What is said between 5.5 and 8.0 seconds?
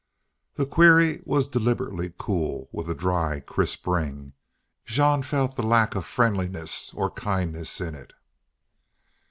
the lack of friendliness or kindliness in